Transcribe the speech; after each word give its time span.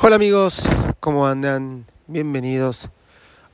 Hola 0.00 0.16
amigos, 0.16 0.68
¿cómo 0.98 1.26
andan? 1.26 1.86
Bienvenidos 2.08 2.88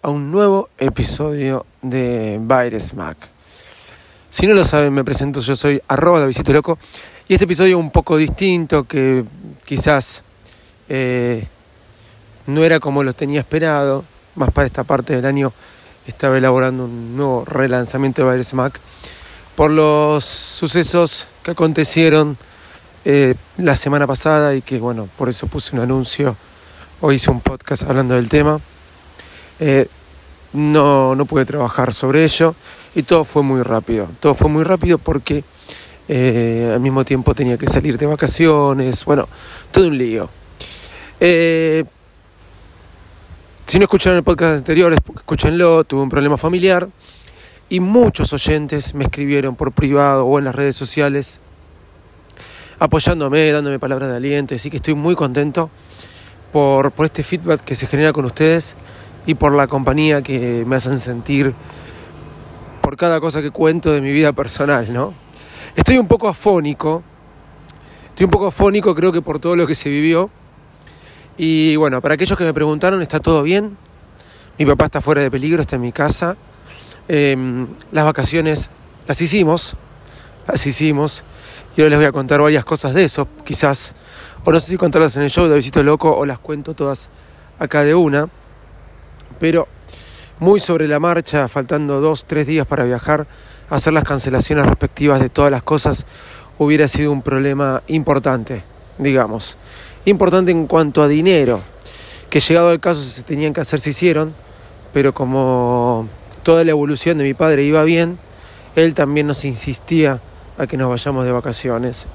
a 0.02 0.08
un 0.08 0.30
nuevo 0.30 0.70
episodio 0.78 1.66
de 1.82 2.38
Baires 2.40 2.94
Mac. 2.94 3.16
Si 4.30 4.46
no 4.46 4.54
lo 4.54 4.64
saben, 4.64 4.92
me 4.92 5.04
presento, 5.04 5.40
yo 5.40 5.54
soy 5.54 5.80
arroba 5.86 6.24
visito 6.26 6.52
loco 6.52 6.78
y 7.28 7.34
este 7.34 7.44
episodio 7.44 7.78
un 7.78 7.90
poco 7.90 8.16
distinto 8.16 8.84
que 8.84 9.24
quizás 9.64 10.24
eh, 10.88 11.46
no 12.46 12.64
era 12.64 12.80
como 12.80 13.04
lo 13.04 13.12
tenía 13.12 13.40
esperado, 13.40 14.04
más 14.34 14.50
para 14.50 14.66
esta 14.66 14.82
parte 14.82 15.14
del 15.14 15.26
año 15.26 15.52
estaba 16.06 16.38
elaborando 16.38 16.86
un 16.86 17.16
nuevo 17.16 17.44
relanzamiento 17.44 18.22
de 18.22 18.28
Baires 18.28 18.54
Mac 18.54 18.80
por 19.54 19.70
los 19.70 20.24
sucesos 20.24 21.28
que 21.42 21.50
acontecieron 21.50 22.38
eh, 23.04 23.34
la 23.56 23.76
semana 23.76 24.06
pasada 24.06 24.54
y 24.54 24.60
que 24.60 24.78
bueno, 24.78 25.08
por 25.16 25.30
eso 25.30 25.46
puse 25.46 25.74
un 25.74 25.80
anuncio 25.82 26.36
o 27.00 27.12
hice 27.12 27.30
un 27.30 27.40
podcast 27.40 27.84
hablando 27.84 28.14
del 28.14 28.28
tema. 28.28 28.60
Eh, 29.58 29.88
no, 30.52 31.14
no 31.14 31.24
pude 31.24 31.44
trabajar 31.44 31.94
sobre 31.94 32.24
ello 32.24 32.54
y 32.94 33.02
todo 33.02 33.24
fue 33.24 33.42
muy 33.42 33.62
rápido. 33.62 34.08
Todo 34.20 34.34
fue 34.34 34.50
muy 34.50 34.64
rápido 34.64 34.98
porque 34.98 35.44
eh, 36.08 36.70
al 36.74 36.80
mismo 36.80 37.04
tiempo 37.04 37.34
tenía 37.34 37.56
que 37.56 37.68
salir 37.68 37.96
de 37.96 38.06
vacaciones, 38.06 39.04
bueno, 39.04 39.28
todo 39.70 39.86
un 39.86 39.96
lío. 39.96 40.28
si 41.18 41.84
no 43.78 43.84
escucharon 43.84 44.18
el 44.18 44.24
podcast 44.24 44.58
anterior, 44.58 44.92
escúchenlo, 44.92 45.84
tuve 45.84 46.02
un 46.02 46.08
problema 46.08 46.36
familiar 46.36 46.88
y 47.70 47.80
muchos 47.80 48.32
oyentes 48.32 48.94
me 48.94 49.04
escribieron 49.04 49.54
por 49.54 49.72
privado 49.72 50.26
o 50.26 50.38
en 50.38 50.44
las 50.44 50.54
redes 50.54 50.76
sociales 50.76 51.40
apoyándome, 52.80 53.52
dándome 53.52 53.78
palabras 53.78 54.08
de 54.10 54.16
aliento, 54.16 54.54
así 54.54 54.70
que 54.70 54.78
estoy 54.78 54.94
muy 54.94 55.14
contento 55.14 55.70
por, 56.52 56.90
por 56.90 57.06
este 57.06 57.22
feedback 57.22 57.60
que 57.60 57.76
se 57.76 57.86
genera 57.86 58.12
con 58.12 58.24
ustedes 58.24 58.74
y 59.26 59.34
por 59.34 59.52
la 59.52 59.68
compañía 59.68 60.22
que 60.22 60.64
me 60.66 60.76
hacen 60.76 60.98
sentir 60.98 61.54
por 62.80 62.96
cada 62.96 63.20
cosa 63.20 63.42
que 63.42 63.50
cuento 63.50 63.92
de 63.92 64.00
mi 64.00 64.10
vida 64.10 64.32
personal, 64.32 64.92
¿no? 64.92 65.14
Estoy 65.76 65.98
un 65.98 66.08
poco 66.08 66.26
afónico, 66.26 67.02
estoy 68.08 68.24
un 68.24 68.30
poco 68.30 68.48
afónico 68.48 68.94
creo 68.94 69.12
que 69.12 69.22
por 69.22 69.38
todo 69.38 69.54
lo 69.54 69.66
que 69.66 69.74
se 69.74 69.88
vivió. 69.90 70.30
Y 71.36 71.76
bueno, 71.76 72.00
para 72.00 72.14
aquellos 72.14 72.36
que 72.36 72.44
me 72.44 72.52
preguntaron, 72.52 73.00
¿está 73.02 73.20
todo 73.20 73.42
bien? 73.42 73.76
Mi 74.58 74.66
papá 74.66 74.86
está 74.86 75.00
fuera 75.00 75.22
de 75.22 75.30
peligro, 75.30 75.62
está 75.62 75.76
en 75.76 75.82
mi 75.82 75.92
casa. 75.92 76.36
Em, 77.08 77.66
las 77.92 78.04
vacaciones 78.04 78.70
las 79.06 79.20
hicimos, 79.20 79.76
las 80.46 80.66
hicimos. 80.66 81.24
Y 81.76 81.80
ahora 81.80 81.90
les 81.90 81.98
voy 81.98 82.06
a 82.06 82.12
contar 82.12 82.40
varias 82.40 82.64
cosas 82.64 82.94
de 82.94 83.04
eso, 83.04 83.28
quizás, 83.44 83.94
o 84.44 84.50
no 84.50 84.58
sé 84.58 84.70
si 84.70 84.76
contarlas 84.76 85.16
en 85.16 85.22
el 85.22 85.30
show 85.30 85.46
de 85.46 85.56
Visito 85.56 85.82
Loco 85.82 86.14
o 86.14 86.26
las 86.26 86.38
cuento 86.38 86.74
todas 86.74 87.08
acá 87.58 87.84
de 87.84 87.94
una, 87.94 88.28
pero 89.38 89.68
muy 90.40 90.58
sobre 90.58 90.88
la 90.88 90.98
marcha, 90.98 91.46
faltando 91.48 92.00
dos, 92.00 92.24
tres 92.26 92.46
días 92.46 92.66
para 92.66 92.84
viajar, 92.84 93.26
hacer 93.68 93.92
las 93.92 94.04
cancelaciones 94.04 94.66
respectivas 94.66 95.20
de 95.20 95.28
todas 95.28 95.50
las 95.50 95.62
cosas 95.62 96.06
hubiera 96.58 96.88
sido 96.88 97.12
un 97.12 97.22
problema 97.22 97.82
importante, 97.88 98.62
digamos. 98.98 99.56
Importante 100.06 100.50
en 100.50 100.66
cuanto 100.66 101.02
a 101.02 101.08
dinero, 101.08 101.60
que 102.30 102.40
llegado 102.40 102.70
al 102.70 102.80
caso 102.80 103.02
se 103.02 103.22
tenían 103.22 103.52
que 103.52 103.60
hacer, 103.60 103.80
se 103.80 103.90
hicieron, 103.90 104.34
pero 104.92 105.12
como 105.14 106.08
toda 106.42 106.64
la 106.64 106.70
evolución 106.70 107.18
de 107.18 107.24
mi 107.24 107.34
padre 107.34 107.64
iba 107.64 107.84
bien, 107.84 108.18
él 108.76 108.94
también 108.94 109.26
nos 109.26 109.44
insistía 109.44 110.20
a 110.60 110.66
que 110.66 110.76
nos 110.76 110.90
vayamos 110.90 111.24
de 111.24 111.32
vacaciones. 111.32 112.06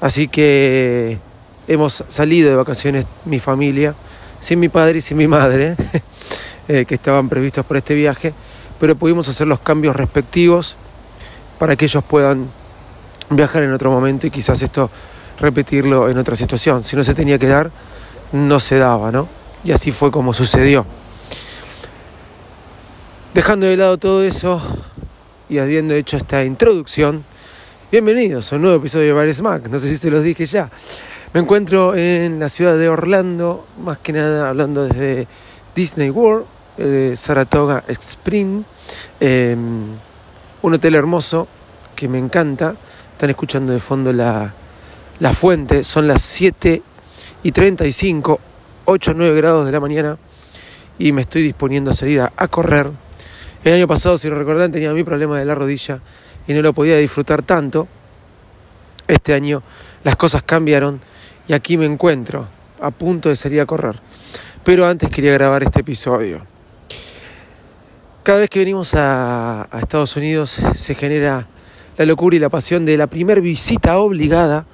Así 0.00 0.26
que 0.28 1.18
hemos 1.66 2.02
salido 2.08 2.48
de 2.48 2.56
vacaciones 2.56 3.04
mi 3.26 3.40
familia, 3.40 3.94
sin 4.40 4.58
mi 4.58 4.68
padre 4.70 4.98
y 4.98 5.00
sin 5.02 5.18
mi 5.18 5.28
madre, 5.28 5.76
eh, 6.68 6.86
que 6.86 6.94
estaban 6.94 7.28
previstos 7.28 7.66
por 7.66 7.76
este 7.76 7.94
viaje, 7.94 8.32
pero 8.80 8.96
pudimos 8.96 9.28
hacer 9.28 9.46
los 9.46 9.60
cambios 9.60 9.94
respectivos 9.94 10.76
para 11.58 11.76
que 11.76 11.84
ellos 11.84 12.02
puedan 12.04 12.46
viajar 13.30 13.62
en 13.64 13.72
otro 13.72 13.90
momento 13.90 14.26
y 14.26 14.30
quizás 14.30 14.62
esto 14.62 14.90
repetirlo 15.38 16.08
en 16.08 16.16
otra 16.16 16.36
situación. 16.36 16.82
Si 16.82 16.96
no 16.96 17.04
se 17.04 17.14
tenía 17.14 17.38
que 17.38 17.48
dar, 17.48 17.70
no 18.32 18.58
se 18.60 18.78
daba, 18.78 19.12
¿no? 19.12 19.28
Y 19.62 19.72
así 19.72 19.92
fue 19.92 20.10
como 20.10 20.32
sucedió. 20.32 20.86
Dejando 23.34 23.66
de 23.66 23.76
lado 23.76 23.98
todo 23.98 24.24
eso 24.24 24.62
y 25.50 25.58
habiendo 25.58 25.94
hecho 25.94 26.16
esta 26.16 26.44
introducción, 26.44 27.24
Bienvenidos 27.90 28.52
a 28.52 28.56
un 28.56 28.62
nuevo 28.62 28.76
episodio 28.76 29.06
de 29.06 29.12
Bares 29.14 29.40
Mac. 29.40 29.66
No 29.70 29.80
sé 29.80 29.88
si 29.88 29.96
se 29.96 30.10
los 30.10 30.22
dije 30.22 30.44
ya. 30.44 30.68
Me 31.32 31.40
encuentro 31.40 31.94
en 31.94 32.38
la 32.38 32.50
ciudad 32.50 32.76
de 32.76 32.86
Orlando, 32.86 33.64
más 33.82 33.96
que 33.96 34.12
nada 34.12 34.50
hablando 34.50 34.86
desde 34.86 35.26
Disney 35.74 36.10
World, 36.10 36.44
eh, 36.76 37.14
Saratoga 37.16 37.84
Spring. 37.88 38.62
Em, 39.18 39.84
un 40.60 40.74
hotel 40.74 40.96
hermoso 40.96 41.48
que 41.96 42.08
me 42.08 42.18
encanta. 42.18 42.74
Están 43.12 43.30
escuchando 43.30 43.72
de 43.72 43.78
fondo 43.78 44.12
la, 44.12 44.52
la 45.18 45.32
fuente. 45.32 45.82
Son 45.82 46.06
las 46.06 46.20
7 46.20 46.82
y 47.42 47.52
35, 47.52 48.38
8 48.84 49.10
o 49.12 49.14
9 49.14 49.34
grados 49.34 49.64
de 49.64 49.72
la 49.72 49.80
mañana. 49.80 50.18
Y 50.98 51.12
me 51.12 51.22
estoy 51.22 51.40
disponiendo 51.40 51.92
a 51.92 51.94
salir 51.94 52.20
a, 52.20 52.34
a 52.36 52.48
correr. 52.48 52.90
El 53.64 53.72
año 53.72 53.88
pasado, 53.88 54.18
si 54.18 54.28
lo 54.28 54.38
recordan, 54.38 54.70
tenía 54.70 54.92
mi 54.92 55.04
problema 55.04 55.38
de 55.38 55.46
la 55.46 55.54
rodilla 55.54 56.02
y 56.48 56.54
no 56.54 56.62
lo 56.62 56.72
podía 56.72 56.96
disfrutar 56.96 57.42
tanto. 57.42 57.86
Este 59.06 59.34
año 59.34 59.62
las 60.02 60.16
cosas 60.16 60.42
cambiaron 60.42 61.00
y 61.46 61.52
aquí 61.52 61.76
me 61.76 61.84
encuentro 61.84 62.46
a 62.80 62.90
punto 62.90 63.28
de 63.28 63.36
salir 63.36 63.60
a 63.60 63.66
correr. 63.66 64.00
Pero 64.64 64.86
antes 64.86 65.10
quería 65.10 65.32
grabar 65.32 65.62
este 65.62 65.80
episodio. 65.80 66.42
Cada 68.22 68.40
vez 68.40 68.50
que 68.50 68.58
venimos 68.58 68.94
a, 68.94 69.68
Estados 69.80 70.16
Unidos 70.16 70.58
se 70.74 70.94
genera 70.94 71.46
la 71.96 72.04
locura 72.04 72.36
y 72.36 72.38
la 72.38 72.48
pasión 72.48 72.84
de 72.84 72.96
la 72.96 73.06
primera 73.06 73.40
visita 73.40 73.98
obligada 73.98 74.66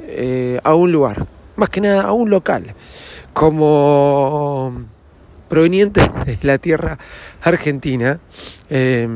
eh, 0.00 0.60
a 0.62 0.74
un 0.74 0.92
lugar, 0.92 1.26
más 1.56 1.68
que 1.70 1.80
nada 1.80 2.02
a 2.02 2.12
un 2.12 2.30
local, 2.30 2.74
como 3.32 4.84
proveniente 5.48 6.10
de 6.26 6.38
la 6.42 6.58
tierra 6.58 6.98
argentina. 7.42 8.20
Eh, 8.68 9.08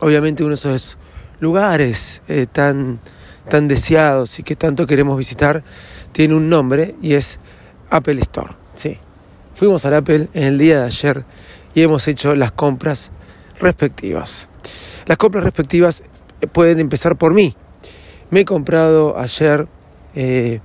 obviamente 0.00 0.42
uno 0.42 0.50
de 0.50 0.54
esos 0.54 0.98
lugares 1.40 2.22
eh, 2.28 2.46
tan, 2.50 2.98
tan 3.48 3.68
deseados 3.68 4.38
y 4.38 4.42
que 4.42 4.56
tanto 4.56 4.86
queremos 4.86 5.16
visitar 5.16 5.62
tiene 6.12 6.34
un 6.34 6.48
nombre 6.48 6.94
y 7.02 7.14
es 7.14 7.38
Apple 7.90 8.20
Store. 8.20 8.54
Sí. 8.74 8.98
Fuimos 9.54 9.84
al 9.84 9.94
Apple 9.94 10.28
en 10.34 10.44
el 10.44 10.58
día 10.58 10.80
de 10.80 10.86
ayer 10.86 11.24
y 11.74 11.82
hemos 11.82 12.06
hecho 12.08 12.34
las 12.34 12.52
compras 12.52 13.10
respectivas. 13.60 14.48
Las 15.06 15.16
compras 15.16 15.44
respectivas 15.44 16.02
eh, 16.40 16.46
pueden 16.46 16.80
empezar 16.80 17.16
por 17.16 17.34
mí. 17.34 17.56
Me 18.30 18.40
he 18.40 18.44
comprado 18.44 19.18
ayer 19.18 19.66
eh, 20.14 20.60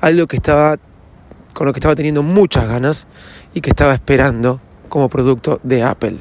algo 0.00 0.26
que 0.26 0.36
estaba 0.36 0.76
con 1.52 1.66
lo 1.66 1.72
que 1.72 1.78
estaba 1.78 1.94
teniendo 1.94 2.22
muchas 2.22 2.68
ganas 2.68 3.06
y 3.54 3.62
que 3.62 3.70
estaba 3.70 3.94
esperando 3.94 4.60
como 4.88 5.08
producto 5.08 5.60
de 5.62 5.82
Apple. 5.82 6.18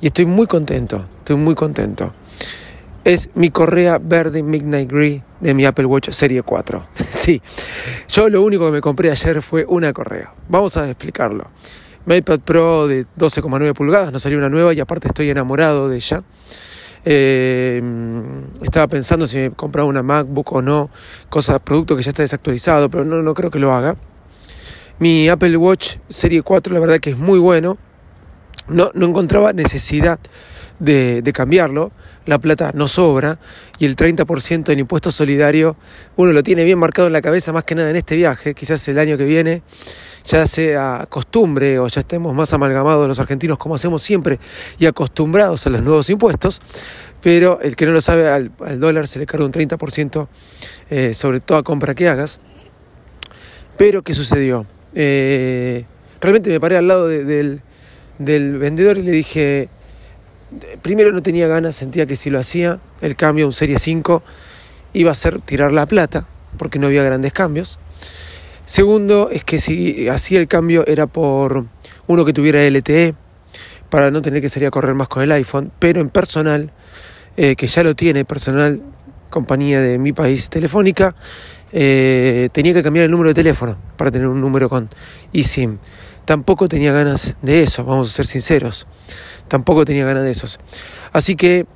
Y 0.00 0.06
estoy 0.06 0.26
muy 0.26 0.46
contento, 0.46 1.04
estoy 1.30 1.44
muy 1.44 1.54
contento. 1.54 2.12
Es 3.04 3.30
mi 3.34 3.50
correa 3.50 4.00
verde 4.02 4.42
Midnight 4.42 4.90
Green 4.90 5.22
de 5.38 5.54
mi 5.54 5.64
Apple 5.64 5.86
Watch 5.86 6.10
Serie 6.10 6.42
4. 6.42 6.82
sí, 7.10 7.40
yo 8.08 8.28
lo 8.28 8.42
único 8.42 8.66
que 8.66 8.72
me 8.72 8.80
compré 8.80 9.12
ayer 9.12 9.40
fue 9.40 9.64
una 9.68 9.92
correa. 9.92 10.34
Vamos 10.48 10.76
a 10.76 10.90
explicarlo. 10.90 11.48
Mi 12.04 12.16
iPad 12.16 12.40
Pro 12.40 12.88
de 12.88 13.06
12,9 13.16 13.74
pulgadas, 13.74 14.12
no 14.12 14.18
salió 14.18 14.38
una 14.38 14.48
nueva 14.48 14.74
y 14.74 14.80
aparte 14.80 15.06
estoy 15.06 15.30
enamorado 15.30 15.88
de 15.88 15.96
ella. 15.96 16.24
Eh, 17.04 17.80
estaba 18.62 18.88
pensando 18.88 19.28
si 19.28 19.38
me 19.38 19.50
compraba 19.52 19.88
una 19.88 20.02
MacBook 20.02 20.52
o 20.52 20.62
no, 20.62 20.90
cosa, 21.28 21.60
producto 21.60 21.96
que 21.96 22.02
ya 22.02 22.10
está 22.10 22.22
desactualizado, 22.22 22.90
pero 22.90 23.04
no, 23.04 23.22
no 23.22 23.34
creo 23.34 23.52
que 23.52 23.60
lo 23.60 23.72
haga. 23.72 23.94
Mi 24.98 25.28
Apple 25.28 25.56
Watch 25.56 25.98
Serie 26.08 26.42
4, 26.42 26.74
la 26.74 26.80
verdad 26.80 26.98
que 26.98 27.10
es 27.10 27.18
muy 27.18 27.38
bueno 27.38 27.78
no, 28.70 28.90
no 28.94 29.06
encontraba 29.06 29.52
necesidad 29.52 30.20
de, 30.80 31.30
cambiarlo, 31.32 31.92
la 32.26 32.38
plata 32.38 32.72
no 32.74 32.88
sobra 32.88 33.38
y 33.78 33.84
el 33.84 33.94
30% 33.94 34.64
del 34.64 34.80
impuesto 34.80 35.12
solidario 35.12 35.76
uno 36.16 36.32
lo 36.32 36.42
tiene 36.42 36.64
bien 36.64 36.78
marcado 36.78 37.06
en 37.06 37.12
la 37.12 37.22
cabeza 37.22 37.52
más 37.52 37.64
que 37.64 37.74
nada 37.74 37.90
en 37.90 37.96
este 37.96 38.16
viaje, 38.16 38.54
quizás 38.54 38.86
el 38.88 38.98
año 38.98 39.16
que 39.16 39.24
viene 39.24 39.62
ya 40.24 40.46
sea 40.46 41.06
costumbre 41.08 41.78
o 41.78 41.88
ya 41.88 42.00
estemos 42.00 42.34
más 42.34 42.52
amalgamados 42.52 43.06
los 43.08 43.18
argentinos 43.18 43.58
como 43.58 43.74
hacemos 43.74 44.02
siempre 44.02 44.38
y 44.78 44.86
acostumbrados 44.86 45.66
a 45.66 45.70
los 45.70 45.82
nuevos 45.82 46.10
impuestos, 46.10 46.60
pero 47.22 47.60
el 47.62 47.76
que 47.76 47.86
no 47.86 47.92
lo 47.92 48.00
sabe 48.00 48.28
al, 48.28 48.50
dólar 48.78 49.06
se 49.06 49.18
le 49.18 49.26
carga 49.26 49.46
un 49.46 49.52
30% 49.52 50.28
eh, 50.90 51.14
sobre 51.14 51.40
toda 51.40 51.62
compra 51.62 51.94
que 51.94 52.08
hagas. 52.08 52.40
Pero 53.76 54.02
¿qué 54.02 54.12
sucedió? 54.14 54.66
Eh, 54.94 55.84
realmente 56.20 56.50
me 56.50 56.60
paré 56.60 56.76
al 56.76 56.88
lado 56.88 57.08
del, 57.08 57.62
del 58.18 58.58
vendedor 58.58 58.98
y 58.98 59.02
le 59.02 59.12
dije, 59.12 59.68
primero 60.82 61.12
no 61.12 61.22
tenía 61.22 61.46
ganas, 61.46 61.76
sentía 61.76 62.06
que 62.06 62.16
si 62.16 62.30
lo 62.30 62.38
hacía, 62.38 62.80
el 63.00 63.16
cambio, 63.16 63.46
un 63.46 63.52
Serie 63.52 63.78
5, 63.78 64.22
iba 64.94 65.12
a 65.12 65.14
ser 65.14 65.40
tirar 65.40 65.72
la 65.72 65.86
plata, 65.86 66.26
porque 66.58 66.78
no 66.78 66.86
había 66.86 67.02
grandes 67.02 67.32
cambios. 67.32 67.78
Segundo, 68.66 69.30
es 69.30 69.44
que 69.44 69.58
si 69.58 70.08
hacía 70.08 70.40
el 70.40 70.48
cambio 70.48 70.86
era 70.86 71.06
por 71.06 71.66
uno 72.06 72.24
que 72.24 72.32
tuviera 72.32 72.64
LTE, 72.68 73.14
para 73.88 74.10
no 74.10 74.22
tener 74.22 74.40
que 74.40 74.48
salir 74.48 74.68
a 74.68 74.70
correr 74.70 74.94
más 74.94 75.08
con 75.08 75.22
el 75.22 75.32
iPhone, 75.32 75.72
pero 75.78 76.00
en 76.00 76.10
personal, 76.10 76.70
eh, 77.36 77.56
que 77.56 77.66
ya 77.66 77.82
lo 77.82 77.96
tiene, 77.96 78.24
personal, 78.24 78.80
compañía 79.30 79.80
de 79.80 79.98
mi 79.98 80.12
país 80.12 80.48
telefónica, 80.48 81.16
eh, 81.72 82.48
tenía 82.52 82.72
que 82.72 82.82
cambiar 82.82 83.04
el 83.04 83.10
número 83.10 83.30
de 83.30 83.34
teléfono 83.34 83.76
para 83.96 84.10
tener 84.10 84.28
un 84.28 84.40
número 84.40 84.68
con 84.68 84.88
eSIM. 85.32 85.78
Tampoco 86.24 86.68
tenía 86.68 86.92
ganas 86.92 87.36
de 87.42 87.62
eso, 87.64 87.84
vamos 87.84 88.08
a 88.08 88.12
ser 88.12 88.26
sinceros 88.26 88.86
tampoco 89.50 89.84
tenía 89.84 90.06
ganas 90.06 90.22
de 90.22 90.30
esos. 90.30 90.60
Así 91.12 91.34
que 91.34 91.66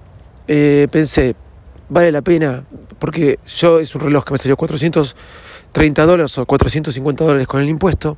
eh, 0.47 0.87
pensé, 0.91 1.35
vale 1.89 2.13
la 2.13 2.23
pena, 2.23 2.65
porque 3.01 3.39
yo 3.47 3.81
es 3.81 3.95
un 3.95 4.01
reloj 4.01 4.25
que 4.25 4.33
me 4.33 4.39
salió 4.39 4.57
430 4.57 6.07
dólares 6.07 6.39
o 6.39 6.47
450 6.47 7.25
dólares 7.25 7.49
con 7.49 7.61
el 7.61 7.69
impuesto, 7.69 8.17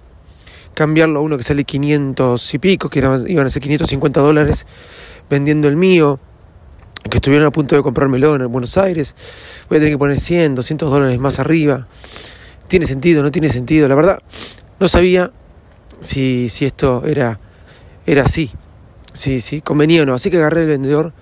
cambiarlo 0.74 1.20
a 1.20 1.22
uno 1.22 1.38
que 1.38 1.42
sale 1.42 1.64
500 1.64 2.54
y 2.54 2.58
pico, 2.58 2.90
que 2.90 2.98
iban 2.98 3.46
a 3.46 3.50
ser 3.50 3.62
550 3.62 4.20
dólares, 4.20 4.66
vendiendo 5.30 5.68
el 5.68 5.76
mío, 5.76 6.20
que 7.10 7.16
estuvieron 7.16 7.46
a 7.46 7.50
punto 7.50 7.76
de 7.76 7.82
comprármelo 7.82 8.34
en 8.36 8.52
Buenos 8.52 8.76
Aires, 8.76 9.16
voy 9.70 9.78
a 9.78 9.80
tener 9.80 9.94
que 9.94 9.98
poner 9.98 10.18
100, 10.18 10.54
200 10.54 10.90
dólares 10.90 11.18
más 11.18 11.38
arriba. 11.38 11.88
¿Tiene 12.68 12.84
sentido? 12.84 13.22
¿No 13.22 13.30
tiene 13.30 13.48
sentido? 13.48 13.88
La 13.88 13.94
verdad, 13.94 14.18
no 14.80 14.88
sabía 14.88 15.30
si, 16.00 16.48
si 16.50 16.66
esto 16.66 17.04
era, 17.06 17.38
era 18.06 18.24
así 18.24 18.50
sí, 19.16 19.40
sí, 19.40 19.60
convenía 19.60 20.02
o 20.02 20.06
no. 20.06 20.14
Así 20.14 20.30
que 20.30 20.36
agarré 20.36 20.62
el 20.62 20.68
vendedor 20.68 21.12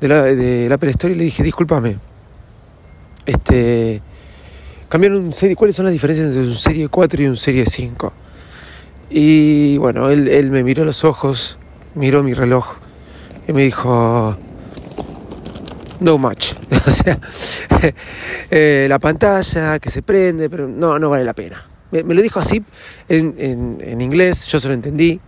de 0.00 0.68
la, 0.68 0.74
Apple 0.74 0.90
Store 0.90 1.14
y 1.14 1.16
le 1.16 1.24
dije, 1.24 1.42
discúlpame, 1.42 1.96
este, 3.26 4.02
cambiaron 4.88 5.24
un 5.24 5.32
serie, 5.32 5.54
¿cuáles 5.54 5.76
son 5.76 5.84
las 5.84 5.92
diferencias 5.92 6.28
entre 6.28 6.42
un 6.42 6.54
serie 6.54 6.88
4 6.88 7.22
y 7.22 7.26
un 7.26 7.36
serie 7.36 7.66
5? 7.66 8.12
Y 9.10 9.76
bueno, 9.76 10.10
él, 10.10 10.28
él 10.28 10.50
me 10.50 10.64
miró 10.64 10.84
los 10.84 11.04
ojos, 11.04 11.58
miró 11.94 12.22
mi 12.22 12.34
reloj 12.34 12.76
y 13.46 13.52
me 13.52 13.62
dijo, 13.62 14.36
no 16.00 16.18
much. 16.18 16.54
o 16.86 16.90
sea, 16.90 17.18
eh, 18.50 18.86
la 18.88 18.98
pantalla 18.98 19.78
que 19.78 19.90
se 19.90 20.02
prende, 20.02 20.50
pero 20.50 20.68
no, 20.68 20.98
no 20.98 21.10
vale 21.10 21.24
la 21.24 21.34
pena. 21.34 21.64
Me, 21.90 22.02
lo 22.02 22.22
dijo 22.22 22.40
así 22.40 22.64
en, 23.08 23.34
en, 23.36 23.78
en, 23.82 24.00
inglés, 24.00 24.46
yo 24.46 24.58
se 24.58 24.68
lo 24.68 24.74
entendí. 24.74 25.20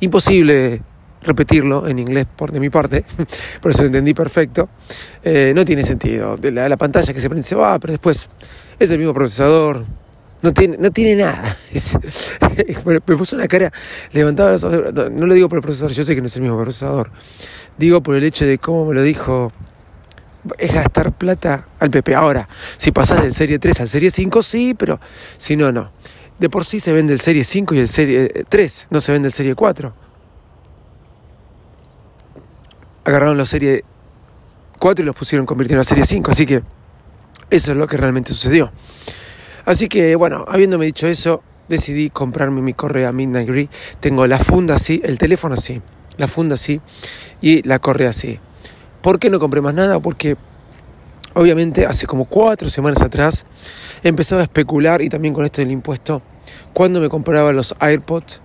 Imposible 0.00 0.82
repetirlo 1.22 1.86
en 1.86 1.98
inglés 1.98 2.26
por 2.34 2.52
de 2.52 2.60
mi 2.60 2.70
parte, 2.70 3.04
por 3.60 3.70
eso 3.70 3.82
lo 3.82 3.86
entendí 3.86 4.14
perfecto. 4.14 4.68
Eh, 5.22 5.52
no 5.54 5.64
tiene 5.64 5.84
sentido. 5.84 6.38
La, 6.42 6.68
la, 6.68 6.76
pantalla 6.76 7.12
que 7.12 7.20
se 7.20 7.28
prende 7.28 7.46
se 7.46 7.54
va, 7.54 7.78
pero 7.78 7.92
después 7.92 8.28
es 8.78 8.90
el 8.90 8.98
mismo 8.98 9.14
procesador. 9.14 9.84
No 10.42 10.52
tiene, 10.52 10.78
no 10.78 10.90
tiene 10.90 11.22
nada. 11.22 11.56
me 12.84 13.00
puso 13.00 13.36
una 13.36 13.46
cara, 13.46 13.72
levantaba 14.12 14.52
los 14.52 14.64
ojos. 14.64 14.92
No, 14.94 15.26
lo 15.26 15.34
digo 15.34 15.48
por 15.48 15.58
el 15.58 15.62
procesador, 15.62 15.92
yo 15.92 16.04
sé 16.04 16.14
que 16.14 16.20
no 16.20 16.26
es 16.26 16.36
el 16.36 16.42
mismo 16.42 16.60
procesador. 16.60 17.10
Digo 17.76 18.02
por 18.02 18.16
el 18.16 18.24
hecho 18.24 18.46
de 18.46 18.58
cómo 18.58 18.86
me 18.86 18.94
lo 18.94 19.02
dijo. 19.02 19.52
Es 20.56 20.72
gastar 20.72 21.12
plata 21.12 21.68
al 21.78 21.90
PP. 21.90 22.14
Ahora, 22.14 22.48
si 22.78 22.92
pasas 22.92 23.22
del 23.22 23.34
Serie 23.34 23.58
3 23.58 23.82
al 23.82 23.88
Serie 23.88 24.10
5, 24.10 24.42
sí, 24.42 24.74
pero 24.74 24.98
si 25.36 25.54
no, 25.54 25.70
no. 25.70 25.92
De 26.38 26.48
por 26.48 26.64
sí 26.64 26.80
se 26.80 26.94
vende 26.94 27.12
el 27.12 27.20
Serie 27.20 27.44
5 27.44 27.74
y 27.74 27.78
el 27.78 27.88
Serie 27.88 28.46
3, 28.48 28.86
no 28.88 29.00
se 29.00 29.12
vende 29.12 29.28
el 29.28 29.34
Serie 29.34 29.54
4 29.54 29.99
agarraron 33.10 33.36
la 33.36 33.46
serie 33.46 33.84
4 34.78 35.02
y 35.02 35.06
los 35.06 35.14
pusieron, 35.14 35.46
convirtieron 35.46 35.80
a 35.80 35.84
serie 35.84 36.04
5. 36.04 36.30
Así 36.30 36.46
que 36.46 36.62
eso 37.50 37.72
es 37.72 37.76
lo 37.76 37.86
que 37.86 37.96
realmente 37.96 38.32
sucedió. 38.32 38.72
Así 39.64 39.88
que 39.88 40.16
bueno, 40.16 40.44
habiéndome 40.48 40.86
dicho 40.86 41.06
eso, 41.06 41.42
decidí 41.68 42.10
comprarme 42.10 42.62
mi 42.62 42.74
correa 42.74 43.12
Midnight 43.12 43.48
Green. 43.48 43.68
Tengo 44.00 44.26
la 44.26 44.38
funda 44.38 44.76
así, 44.76 45.00
el 45.04 45.18
teléfono 45.18 45.54
así, 45.54 45.82
la 46.16 46.28
funda 46.28 46.54
así 46.54 46.80
y 47.40 47.62
la 47.66 47.78
correa 47.78 48.10
así. 48.10 48.38
¿Por 49.02 49.18
qué 49.18 49.30
no 49.30 49.38
compré 49.38 49.60
más 49.60 49.74
nada? 49.74 50.00
Porque 50.00 50.36
obviamente 51.34 51.86
hace 51.86 52.06
como 52.06 52.24
cuatro 52.24 52.70
semanas 52.70 53.02
atrás 53.02 53.46
empezaba 54.02 54.40
a 54.42 54.44
especular 54.44 55.02
y 55.02 55.08
también 55.08 55.34
con 55.34 55.44
esto 55.44 55.60
del 55.60 55.70
impuesto, 55.70 56.22
cuando 56.72 57.00
me 57.00 57.08
compraba 57.08 57.52
los 57.52 57.74
AirPods 57.78 58.40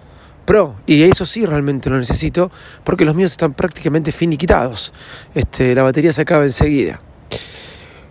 Pro. 0.46 0.76
Y 0.86 1.04
eso 1.04 1.26
sí 1.26 1.46
realmente 1.46 1.90
lo 1.90 1.98
necesito 1.98 2.52
porque 2.84 3.06
los 3.06 3.16
míos 3.16 3.32
están 3.32 3.54
prácticamente 3.54 4.12
finiquitados. 4.12 4.94
Este, 5.34 5.76
la 5.76 5.84
batería 5.84 6.12
se 6.12 6.22
acaba 6.22 6.44
enseguida. 6.44 7.02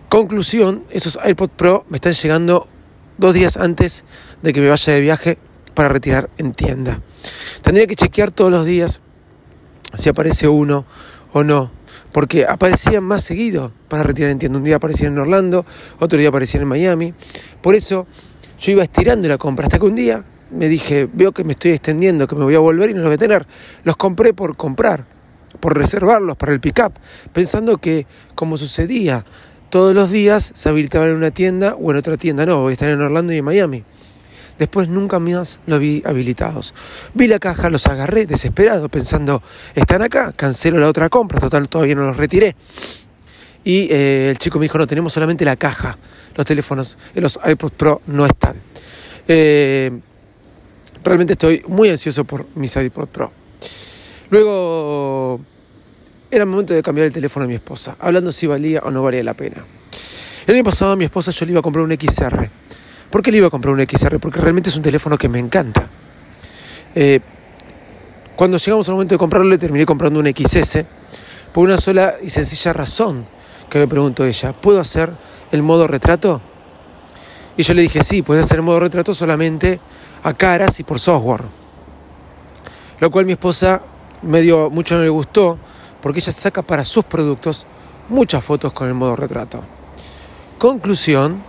Conclusión, 0.09 0.83
esos 0.91 1.17
AirPods 1.21 1.53
Pro 1.55 1.85
me 1.89 1.97
están 1.97 2.13
llegando 2.13 2.67
dos 3.17 3.33
días 3.33 3.57
antes 3.57 4.03
de 4.41 4.53
que 4.53 4.61
me 4.61 4.69
vaya 4.69 4.93
de 4.93 5.01
viaje 5.01 5.37
para 5.73 5.89
retirar 5.89 6.29
en 6.37 6.53
tienda. 6.53 7.01
Tendría 7.61 7.87
que 7.87 7.95
chequear 7.95 8.31
todos 8.31 8.51
los 8.51 8.65
días 8.65 9.01
si 9.93 10.09
aparece 10.09 10.47
uno 10.47 10.85
o 11.33 11.43
no, 11.43 11.71
porque 12.11 12.45
aparecían 12.45 13.03
más 13.03 13.23
seguido 13.23 13.73
para 13.89 14.03
retirar 14.03 14.31
en 14.31 14.39
tienda. 14.39 14.57
Un 14.57 14.63
día 14.63 14.77
aparecían 14.77 15.13
en 15.13 15.19
Orlando, 15.19 15.65
otro 15.99 16.17
día 16.17 16.29
aparecían 16.29 16.63
en 16.63 16.69
Miami. 16.69 17.13
Por 17.61 17.75
eso 17.75 18.07
yo 18.59 18.71
iba 18.71 18.83
estirando 18.83 19.27
la 19.27 19.37
compra 19.37 19.65
hasta 19.65 19.79
que 19.79 19.85
un 19.85 19.95
día 19.95 20.23
me 20.51 20.67
dije, 20.67 21.07
veo 21.11 21.31
que 21.31 21.43
me 21.43 21.53
estoy 21.53 21.71
extendiendo, 21.71 22.27
que 22.27 22.35
me 22.35 22.43
voy 22.43 22.55
a 22.55 22.59
volver 22.59 22.89
y 22.89 22.93
no 22.93 22.99
los 22.99 23.09
voy 23.09 23.15
a 23.15 23.17
tener. 23.17 23.47
Los 23.83 23.97
compré 23.97 24.33
por 24.33 24.55
comprar, 24.55 25.05
por 25.59 25.77
reservarlos 25.77 26.37
para 26.37 26.53
el 26.53 26.59
pick-up, 26.59 26.93
pensando 27.33 27.77
que, 27.77 28.05
como 28.35 28.57
sucedía 28.57 29.25
todos 29.69 29.93
los 29.93 30.11
días, 30.11 30.51
se 30.55 30.69
habilitaban 30.69 31.09
en 31.09 31.15
una 31.17 31.31
tienda 31.31 31.75
o 31.75 31.91
en 31.91 31.97
otra 31.97 32.17
tienda. 32.17 32.45
No, 32.45 32.61
voy 32.61 32.71
a 32.71 32.73
estar 32.73 32.89
en 32.89 33.01
Orlando 33.01 33.33
y 33.33 33.37
en 33.37 33.45
Miami. 33.45 33.83
Después 34.57 34.87
nunca 34.87 35.19
más 35.19 35.59
los 35.65 35.79
vi 35.79 36.01
habilitados. 36.05 36.73
Vi 37.13 37.27
la 37.27 37.39
caja, 37.39 37.69
los 37.69 37.87
agarré 37.87 38.25
desesperado, 38.25 38.87
pensando, 38.87 39.43
están 39.73 40.01
acá, 40.01 40.31
cancelo 40.31 40.79
la 40.79 40.87
otra 40.87 41.09
compra, 41.09 41.39
total, 41.39 41.67
todavía 41.67 41.95
no 41.95 42.05
los 42.05 42.17
retiré. 42.17 42.55
Y 43.65 43.87
eh, 43.91 44.29
el 44.29 44.37
chico 44.37 44.59
me 44.59 44.63
dijo, 44.63 44.77
no, 44.77 44.87
tenemos 44.87 45.11
solamente 45.11 45.43
la 45.43 45.57
caja, 45.57 45.97
los 46.35 46.45
teléfonos, 46.45 46.97
los 47.15 47.37
iPod 47.45 47.71
Pro 47.71 48.01
no 48.07 48.25
están. 48.25 48.55
Eh, 49.27 49.91
Realmente 51.05 51.33
estoy 51.33 51.63
muy 51.67 51.87
ansioso 51.89 52.25
por 52.25 52.47
mis 52.55 52.75
iPod 52.75 53.07
Pro. 53.09 53.31
Luego 54.31 55.39
era 56.31 56.43
el 56.43 56.49
momento 56.49 56.73
de 56.73 56.81
cambiar 56.81 57.05
el 57.05 57.13
teléfono 57.13 57.45
a 57.45 57.47
mi 57.47 57.53
esposa, 57.53 57.95
hablando 57.99 58.31
si 58.31 58.47
valía 58.47 58.79
o 58.83 58.89
no 58.89 59.03
valía 59.03 59.23
la 59.23 59.35
pena. 59.35 59.63
El 60.47 60.55
año 60.55 60.63
pasado 60.63 60.93
a 60.93 60.95
mi 60.95 61.05
esposa 61.05 61.29
yo 61.29 61.45
le 61.45 61.51
iba 61.51 61.59
a 61.59 61.61
comprar 61.61 61.85
un 61.85 61.91
XR. 61.91 62.49
¿Por 63.11 63.21
qué 63.21 63.31
le 63.31 63.37
iba 63.37 63.45
a 63.45 63.49
comprar 63.51 63.75
un 63.75 63.85
XR? 63.87 64.19
Porque 64.19 64.39
realmente 64.39 64.71
es 64.71 64.75
un 64.75 64.81
teléfono 64.81 65.15
que 65.15 65.29
me 65.29 65.37
encanta. 65.37 65.87
Eh, 66.95 67.19
cuando 68.35 68.57
llegamos 68.57 68.89
al 68.89 68.95
momento 68.95 69.13
de 69.13 69.19
comprarlo 69.19 69.47
le 69.47 69.59
terminé 69.59 69.85
comprando 69.85 70.19
un 70.19 70.25
XS 70.25 70.85
por 71.53 71.65
una 71.65 71.77
sola 71.77 72.15
y 72.19 72.31
sencilla 72.31 72.73
razón 72.73 73.27
que 73.69 73.77
me 73.77 73.87
preguntó 73.87 74.25
ella, 74.25 74.53
¿puedo 74.53 74.81
hacer 74.81 75.11
el 75.51 75.61
modo 75.61 75.85
retrato? 75.85 76.41
Y 77.57 77.61
yo 77.61 77.75
le 77.75 77.83
dije, 77.83 78.03
sí, 78.03 78.23
puedes 78.23 78.45
hacer 78.45 78.57
el 78.57 78.63
modo 78.63 78.79
retrato 78.79 79.13
solamente 79.13 79.79
a 80.25 80.33
caras 80.33 80.79
y 80.79 80.83
por 80.83 80.99
software. 80.99 81.43
Lo 82.99 83.11
cual 83.11 83.27
mi 83.27 83.33
esposa 83.33 83.81
medio 84.23 84.71
mucho 84.71 84.95
no 84.95 85.03
le 85.03 85.09
gustó 85.09 85.57
porque 86.01 86.19
ella 86.19 86.31
saca 86.31 86.63
para 86.63 86.83
sus 86.83 87.05
productos 87.05 87.67
muchas 88.09 88.43
fotos 88.43 88.73
con 88.73 88.87
el 88.87 88.95
modo 88.95 89.15
retrato. 89.15 89.63
Conclusión, 90.57 91.43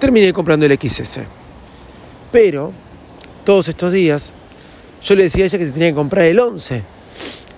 terminé 0.00 0.32
comprando 0.32 0.64
el 0.64 0.78
XS. 0.78 1.20
Pero 2.32 2.72
todos 3.44 3.68
estos 3.68 3.92
días 3.92 4.32
yo 5.02 5.14
le 5.14 5.24
decía 5.24 5.44
a 5.44 5.46
ella 5.46 5.58
que 5.58 5.66
se 5.66 5.72
tenía 5.72 5.88
que 5.88 5.94
comprar 5.94 6.24
el 6.24 6.40
11. 6.40 6.82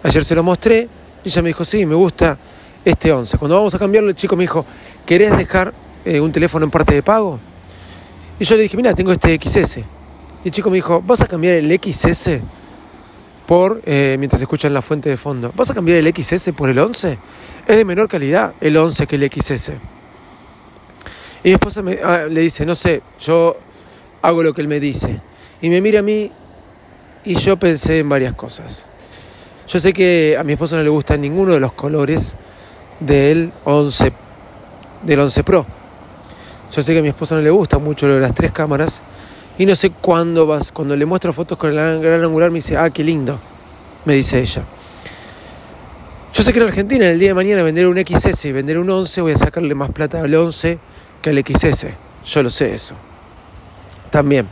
Ayer 0.03 0.25
se 0.25 0.35
lo 0.35 0.43
mostré 0.43 0.89
y 1.23 1.29
ella 1.29 1.43
me 1.43 1.51
dijo, 1.51 1.65
sí, 1.65 1.87
me 1.87 1.95
gusta 1.95 2.37
este 2.85 3.13
11. 3.13 3.39
Cuando 3.39 3.55
vamos 3.55 3.73
a 3.73 3.79
cambiarlo, 3.79 4.11
el 4.11 4.17
chico 4.17 4.35
me 4.35 4.43
dijo, 4.43 4.67
¿querés 5.07 5.37
dejar 5.37 5.73
eh, 6.05 6.19
un 6.19 6.33
teléfono 6.33 6.65
en 6.65 6.73
parte 6.73 6.93
de 6.93 7.05
pago? 7.05 7.39
Y 8.41 8.45
yo 8.45 8.57
le 8.57 8.63
dije, 8.63 8.77
mira, 8.77 8.95
tengo 8.95 9.13
este 9.13 9.39
XS. 9.41 9.96
Y 10.47 10.51
el 10.51 10.55
chico 10.55 10.71
me 10.71 10.77
dijo, 10.77 11.03
¿vas 11.03 11.21
a 11.23 11.27
cambiar 11.27 11.57
el 11.57 11.77
XS? 11.77 12.39
por 13.49 13.83
eh, 13.85 14.15
mientras 14.17 14.41
escuchan 14.41 14.73
la 14.73 14.81
fuente 14.81 15.11
de 15.11 15.17
fondo. 15.17 15.51
¿Vas 15.57 15.71
a 15.71 15.75
cambiar 15.75 15.99
el 15.99 16.15
XS 16.15 16.53
por 16.57 16.69
el 16.69 16.79
11? 16.79 17.19
Es 17.67 17.77
de 17.77 17.85
menor 17.85 18.07
calidad 18.07 18.55
el 18.61 18.77
11 18.77 19.09
que 19.09 19.17
el 19.17 19.29
XS. 19.29 19.71
Y 21.43 21.49
mi 21.49 21.55
esposa 21.55 21.83
me, 21.83 21.99
ah, 22.01 22.27
le 22.31 22.43
dice, 22.43 22.65
no 22.65 22.77
sé, 22.77 23.03
yo 23.19 23.57
hago 24.23 24.45
lo 24.45 24.55
que 24.55 24.61
él 24.61 24.69
me 24.69 24.79
dice. 24.79 25.21
Y 25.61 25.69
me 25.69 25.81
mira 25.81 25.99
a 25.99 26.03
mí 26.03 26.31
y 27.25 27.35
yo 27.35 27.57
pensé 27.57 27.99
en 27.99 28.09
varias 28.09 28.35
cosas. 28.35 28.87
Yo 29.67 29.81
sé 29.81 29.93
que 29.93 30.37
a 30.39 30.45
mi 30.45 30.53
esposa 30.53 30.77
no 30.77 30.85
le 30.85 30.91
gusta 30.91 31.17
ninguno 31.17 31.55
de 31.55 31.59
los 31.59 31.73
colores 31.73 32.37
del 33.01 33.51
11, 33.65 34.13
del 35.03 35.19
11 35.19 35.43
Pro. 35.43 35.67
Yo 36.73 36.85
sé 36.85 36.93
que 36.93 37.01
a 37.01 37.03
mi 37.03 37.09
esposa 37.09 37.35
no 37.35 37.41
le 37.41 37.51
gusta 37.51 37.81
mucho 37.81 38.07
lo 38.07 38.15
de 38.15 38.21
las 38.21 38.33
tres 38.33 38.53
cámaras 38.53 39.03
y 39.59 39.67
no 39.67 39.75
sé 39.75 39.91
cuándo 39.91 40.47
vas, 40.47 40.73
cuando 40.73 40.97
le 40.97 41.07
muestro 41.07 41.33
fotos 41.33 41.57
con 41.59 41.71
el 41.71 42.01
gran 42.01 42.23
angular 42.23 42.51
me 42.51 42.57
dice, 42.57 42.77
ah, 42.77 42.91
qué 42.91 43.03
lindo, 43.03 43.39
me 44.05 44.15
dice 44.15 44.41
ella. 44.41 44.63
Yo 46.35 46.43
sé 46.43 46.53
que 46.53 46.59
en 46.59 46.67
Argentina 46.67 47.09
el 47.09 47.19
día 47.19 47.29
de 47.29 47.35
mañana 47.35 47.63
vender 47.63 47.87
un 47.87 47.97
XS 47.97 48.45
y 48.45 48.53
vender 48.53 48.79
un 48.79 48.91
11 48.91 49.23
voy 49.23 49.33
a 49.33 49.39
sacarle 49.39 49.75
más 49.75 49.91
plata 49.91 50.21
al 50.21 50.35
11 50.35 50.79
que 51.23 51.31
al 51.31 51.39
XS. 51.39 51.87
Yo 52.27 52.43
lo 52.43 52.51
sé 52.51 52.75
eso. 52.75 52.95
También. 54.11 54.47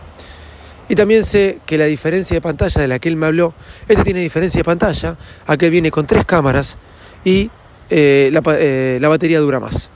Y 0.89 0.95
también 0.95 1.25
sé 1.25 1.59
que 1.67 1.77
la 1.77 1.85
diferencia 1.85 2.35
de 2.35 2.41
pantalla 2.41 2.81
de 2.81 2.89
la 2.89 2.99
que 2.99 3.11
él 3.11 3.17
me 3.17 3.27
habló, 3.27 3.53
este 3.87 4.03
tiene 4.03 4.21
diferencia 4.21 4.61
de 4.61 4.65
pantalla, 4.65 5.17
aquel 5.47 5.71
viene 5.71 5.91
con 5.91 6.07
tres 6.07 6.25
cámaras 6.25 6.79
y 7.23 7.51
eh, 7.91 8.31
la, 8.33 8.43
eh, 8.59 8.99
la 8.99 9.09
batería 9.09 9.41
dura 9.41 9.61
más. 9.61 9.91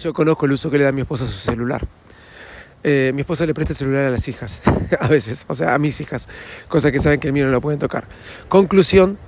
Yo 0.00 0.12
conozco 0.12 0.46
el 0.46 0.52
uso 0.52 0.70
que 0.70 0.78
le 0.78 0.84
da 0.84 0.92
mi 0.92 1.02
esposa 1.02 1.24
a 1.24 1.26
su 1.28 1.38
celular. 1.38 1.86
Eh, 2.84 3.10
mi 3.14 3.22
esposa 3.22 3.44
le 3.44 3.54
presta 3.54 3.72
el 3.72 3.76
celular 3.76 4.06
a 4.06 4.10
las 4.10 4.28
hijas, 4.28 4.62
a 5.00 5.08
veces, 5.08 5.44
o 5.48 5.54
sea, 5.54 5.74
a 5.74 5.78
mis 5.78 6.00
hijas, 6.00 6.28
cosa 6.68 6.92
que 6.92 7.00
saben 7.00 7.18
que 7.18 7.26
el 7.26 7.32
mío 7.32 7.44
no 7.44 7.50
lo 7.50 7.60
pueden 7.60 7.80
tocar. 7.80 8.06
Conclusión, 8.48 9.18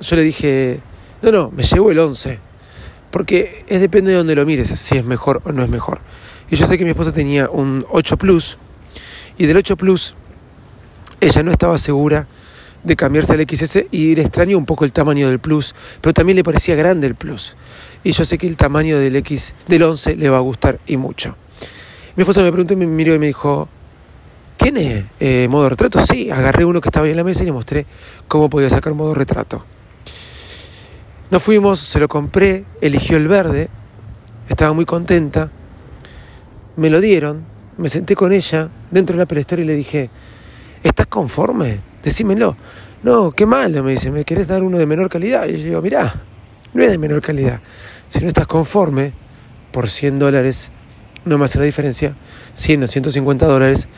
yo 0.00 0.16
le 0.16 0.22
dije, 0.22 0.80
no, 1.22 1.32
no, 1.32 1.50
me 1.50 1.64
llevo 1.64 1.90
el 1.90 1.98
11, 1.98 2.38
porque 3.10 3.64
es 3.66 3.80
depende 3.80 4.12
de 4.12 4.18
donde 4.18 4.34
lo 4.36 4.46
mires, 4.46 4.68
si 4.68 4.96
es 4.96 5.04
mejor 5.04 5.42
o 5.44 5.52
no 5.52 5.64
es 5.64 5.70
mejor. 5.70 6.00
Y 6.50 6.56
yo 6.56 6.66
sé 6.66 6.78
que 6.78 6.84
mi 6.84 6.90
esposa 6.90 7.12
tenía 7.12 7.50
un 7.50 7.84
8 7.90 8.16
Plus, 8.16 8.58
y 9.38 9.46
del 9.46 9.56
8 9.56 9.76
Plus, 9.76 10.14
ella 11.20 11.42
no 11.42 11.50
estaba 11.50 11.78
segura 11.78 12.28
de 12.84 12.96
cambiarse 12.96 13.32
al 13.32 13.40
XS 13.40 13.86
y 13.90 14.14
le 14.14 14.22
extrañó 14.22 14.58
un 14.58 14.66
poco 14.66 14.84
el 14.84 14.92
tamaño 14.92 15.28
del 15.28 15.40
Plus, 15.40 15.74
pero 16.00 16.12
también 16.12 16.36
le 16.36 16.44
parecía 16.44 16.76
grande 16.76 17.06
el 17.06 17.14
Plus. 17.14 17.56
Y 18.04 18.12
yo 18.12 18.24
sé 18.24 18.38
que 18.38 18.46
el 18.46 18.56
tamaño 18.56 18.98
del 18.98 19.16
X 19.16 19.54
del 19.66 19.82
11 19.82 20.16
le 20.16 20.28
va 20.28 20.36
a 20.36 20.40
gustar 20.40 20.78
y 20.86 20.96
mucho. 20.96 21.36
Mi 22.16 22.22
esposa 22.22 22.42
me 22.42 22.52
preguntó 22.52 22.74
y 22.74 22.76
me 22.76 22.86
miró 22.86 23.12
y 23.14 23.18
me 23.18 23.26
dijo, 23.26 23.68
¿tiene 24.56 25.06
eh, 25.18 25.48
modo 25.50 25.68
retrato? 25.68 26.04
Sí, 26.06 26.30
agarré 26.30 26.64
uno 26.64 26.80
que 26.80 26.88
estaba 26.88 27.06
ahí 27.06 27.10
en 27.10 27.16
la 27.16 27.24
mesa 27.24 27.42
y 27.42 27.46
le 27.46 27.52
mostré 27.52 27.86
cómo 28.28 28.48
podía 28.48 28.70
sacar 28.70 28.94
modo 28.94 29.14
retrato. 29.14 29.64
Nos 31.30 31.42
fuimos, 31.42 31.80
se 31.80 31.98
lo 31.98 32.06
compré, 32.06 32.64
eligió 32.80 33.16
el 33.16 33.26
verde, 33.26 33.68
estaba 34.48 34.72
muy 34.72 34.84
contenta, 34.84 35.50
me 36.76 36.88
lo 36.88 37.00
dieron, 37.00 37.44
me 37.78 37.88
senté 37.88 38.14
con 38.14 38.32
ella 38.32 38.68
dentro 38.92 39.14
de 39.14 39.18
la 39.18 39.24
Apple 39.24 39.44
y 39.62 39.64
le 39.64 39.74
dije, 39.74 40.08
¿estás 40.84 41.08
conforme? 41.08 41.80
Decímelo. 42.00 42.56
No, 43.02 43.32
qué 43.32 43.44
malo, 43.44 43.82
me 43.82 43.90
dice, 43.90 44.12
¿me 44.12 44.24
querés 44.24 44.46
dar 44.46 44.62
uno 44.62 44.78
de 44.78 44.86
menor 44.86 45.08
calidad? 45.08 45.46
Y 45.48 45.58
yo 45.58 45.64
digo, 45.64 45.82
mirá, 45.82 46.14
no 46.72 46.82
es 46.82 46.90
de 46.90 46.96
menor 46.96 47.20
calidad. 47.20 47.60
Si 48.08 48.20
no 48.20 48.28
estás 48.28 48.46
conforme, 48.46 49.12
por 49.72 49.90
100 49.90 50.20
dólares 50.20 50.70
no 51.24 51.38
me 51.38 51.44
hace 51.44 51.58
la 51.58 51.64
diferencia. 51.64 52.16
100 52.54 52.84
o 52.84 52.86
150 52.86 53.46
dólares, 53.46 53.88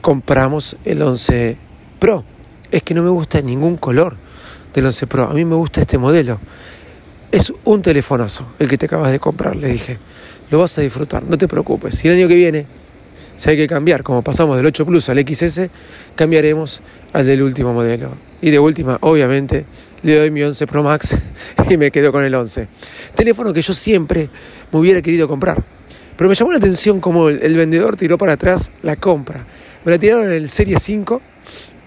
compramos 0.00 0.76
el 0.84 1.02
11 1.02 1.56
Pro. 1.98 2.24
Es 2.70 2.82
que 2.82 2.94
no 2.94 3.02
me 3.02 3.10
gusta 3.10 3.40
ningún 3.40 3.76
color 3.76 4.16
del 4.74 4.86
11 4.86 5.06
Pro. 5.06 5.24
A 5.24 5.34
mí 5.34 5.44
me 5.44 5.54
gusta 5.54 5.80
este 5.80 5.98
modelo. 5.98 6.40
Es 7.32 7.52
un 7.64 7.82
telefonazo 7.82 8.46
el 8.58 8.68
que 8.68 8.78
te 8.78 8.86
acabas 8.86 9.10
de 9.10 9.18
comprar, 9.18 9.56
le 9.56 9.68
dije. 9.68 9.98
Lo 10.50 10.60
vas 10.60 10.78
a 10.78 10.82
disfrutar, 10.82 11.24
no 11.24 11.36
te 11.36 11.48
preocupes. 11.48 11.96
Si 11.96 12.08
el 12.08 12.14
año 12.18 12.28
que 12.28 12.36
viene, 12.36 12.66
si 13.34 13.50
hay 13.50 13.56
que 13.56 13.66
cambiar, 13.66 14.02
como 14.02 14.22
pasamos 14.22 14.56
del 14.56 14.66
8 14.66 14.86
Plus 14.86 15.08
al 15.08 15.18
XS, 15.18 15.68
cambiaremos 16.14 16.82
al 17.12 17.26
del 17.26 17.42
último 17.42 17.72
modelo. 17.72 18.10
Y 18.40 18.50
de 18.50 18.58
última, 18.58 18.98
obviamente, 19.00 19.64
le 20.02 20.16
doy 20.16 20.30
mi 20.30 20.42
11 20.42 20.66
Pro 20.66 20.82
Max 20.82 21.16
y 21.70 21.76
me 21.76 21.90
quedo 21.90 22.12
con 22.12 22.22
el 22.24 22.34
11. 22.34 22.68
Teléfono 23.14 23.52
que 23.52 23.62
yo 23.62 23.72
siempre 23.72 24.30
me 24.70 24.78
hubiera 24.78 25.02
querido 25.02 25.26
comprar 25.26 25.75
pero 26.16 26.30
me 26.30 26.34
llamó 26.34 26.52
la 26.52 26.58
atención 26.58 27.00
cómo 27.00 27.28
el, 27.28 27.56
vendedor 27.56 27.96
tiró 27.96 28.16
para 28.16 28.32
atrás 28.32 28.72
la 28.82 28.96
compra. 28.96 29.44
Me 29.84 29.92
la 29.92 29.98
tiraron 29.98 30.26
en 30.26 30.32
el 30.32 30.48
Serie 30.48 30.78
5, 30.80 31.20